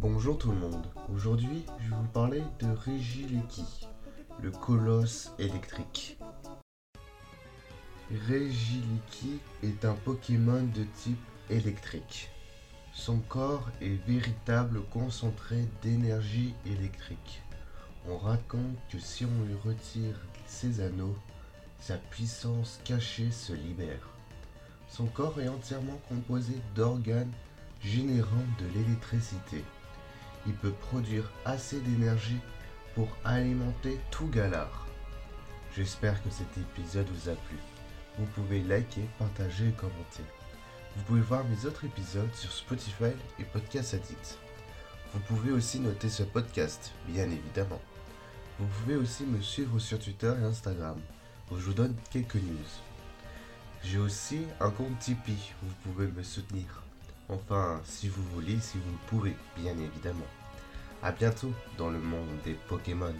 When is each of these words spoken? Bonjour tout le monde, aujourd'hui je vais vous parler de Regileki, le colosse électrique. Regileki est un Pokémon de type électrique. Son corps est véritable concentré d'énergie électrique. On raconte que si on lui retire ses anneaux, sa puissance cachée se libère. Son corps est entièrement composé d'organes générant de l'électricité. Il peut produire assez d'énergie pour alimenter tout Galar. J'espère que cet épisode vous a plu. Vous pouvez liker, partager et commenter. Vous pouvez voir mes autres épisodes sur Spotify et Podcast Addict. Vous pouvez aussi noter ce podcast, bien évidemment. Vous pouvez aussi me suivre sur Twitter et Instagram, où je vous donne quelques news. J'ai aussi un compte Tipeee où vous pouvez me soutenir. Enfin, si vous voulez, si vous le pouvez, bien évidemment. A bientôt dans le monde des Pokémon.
Bonjour 0.00 0.38
tout 0.38 0.52
le 0.52 0.58
monde, 0.58 0.86
aujourd'hui 1.12 1.64
je 1.80 1.90
vais 1.90 1.96
vous 1.96 2.12
parler 2.12 2.40
de 2.60 2.68
Regileki, 2.68 3.88
le 4.40 4.52
colosse 4.52 5.32
électrique. 5.40 6.16
Regileki 8.08 9.40
est 9.64 9.84
un 9.84 9.94
Pokémon 9.94 10.62
de 10.62 10.84
type 10.94 11.18
électrique. 11.50 12.30
Son 12.92 13.18
corps 13.18 13.68
est 13.80 14.00
véritable 14.06 14.82
concentré 14.92 15.64
d'énergie 15.82 16.54
électrique. 16.64 17.42
On 18.08 18.18
raconte 18.18 18.78
que 18.92 19.00
si 19.00 19.24
on 19.24 19.44
lui 19.46 19.56
retire 19.64 20.14
ses 20.46 20.80
anneaux, 20.80 21.16
sa 21.80 21.96
puissance 21.96 22.78
cachée 22.84 23.32
se 23.32 23.52
libère. 23.52 24.08
Son 24.88 25.06
corps 25.06 25.40
est 25.40 25.48
entièrement 25.48 26.00
composé 26.08 26.54
d'organes 26.76 27.32
générant 27.82 28.46
de 28.60 28.78
l'électricité. 28.78 29.64
Il 30.48 30.54
peut 30.54 30.72
produire 30.72 31.30
assez 31.44 31.78
d'énergie 31.80 32.40
pour 32.94 33.06
alimenter 33.22 34.00
tout 34.10 34.28
Galar. 34.28 34.86
J'espère 35.76 36.22
que 36.22 36.30
cet 36.30 36.48
épisode 36.56 37.06
vous 37.06 37.28
a 37.28 37.34
plu. 37.34 37.58
Vous 38.18 38.24
pouvez 38.24 38.62
liker, 38.62 39.06
partager 39.18 39.68
et 39.68 39.72
commenter. 39.72 40.24
Vous 40.96 41.02
pouvez 41.02 41.20
voir 41.20 41.44
mes 41.44 41.66
autres 41.66 41.84
épisodes 41.84 42.34
sur 42.34 42.50
Spotify 42.50 43.12
et 43.38 43.44
Podcast 43.44 43.92
Addict. 43.92 44.38
Vous 45.12 45.20
pouvez 45.20 45.52
aussi 45.52 45.80
noter 45.80 46.08
ce 46.08 46.22
podcast, 46.22 46.92
bien 47.06 47.24
évidemment. 47.24 47.82
Vous 48.58 48.66
pouvez 48.66 48.96
aussi 48.96 49.24
me 49.24 49.42
suivre 49.42 49.78
sur 49.78 49.98
Twitter 49.98 50.32
et 50.40 50.44
Instagram, 50.44 50.98
où 51.50 51.58
je 51.58 51.66
vous 51.66 51.74
donne 51.74 51.94
quelques 52.10 52.36
news. 52.36 52.70
J'ai 53.84 53.98
aussi 53.98 54.46
un 54.60 54.70
compte 54.70 54.98
Tipeee 54.98 55.52
où 55.62 55.66
vous 55.66 55.92
pouvez 55.92 56.06
me 56.06 56.22
soutenir. 56.22 56.87
Enfin, 57.28 57.80
si 57.84 58.08
vous 58.08 58.22
voulez, 58.34 58.58
si 58.60 58.78
vous 58.78 58.90
le 58.90 59.08
pouvez, 59.08 59.36
bien 59.56 59.72
évidemment. 59.72 60.26
A 61.02 61.12
bientôt 61.12 61.52
dans 61.76 61.90
le 61.90 61.98
monde 61.98 62.26
des 62.44 62.54
Pokémon. 62.68 63.14